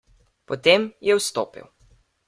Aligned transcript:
Potem 0.45 0.89
je 1.01 1.19
vstopil. 1.19 1.69